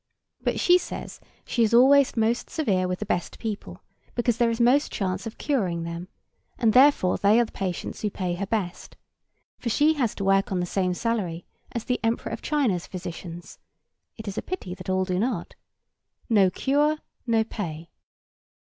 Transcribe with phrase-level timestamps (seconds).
[0.41, 3.83] But she says she is always most severe with the best people,
[4.15, 6.07] because there is most chance of curing them,
[6.57, 8.97] and therefore they are the patients who pay her best;
[9.59, 13.59] for she has to work on the same salary as the Emperor of China's physicians
[14.17, 15.53] (it is a pity that all do not),
[16.27, 16.97] no cure,
[17.27, 17.91] no pay.